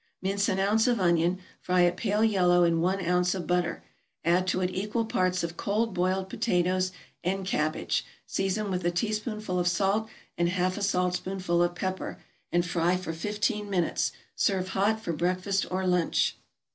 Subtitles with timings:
[0.13, 3.83] = Mince an ounce of onion, fry it pale yellow in one ounce of butter,
[4.25, 6.91] add to it equal parts of cold boiled potatoes
[7.23, 10.09] and cabbage, season with a teaspoonful of salt,
[10.39, 12.17] and half a saltspoonful of pepper,
[12.51, 16.35] and fry for fifteen minutes; serve hot for breakfast or lunch.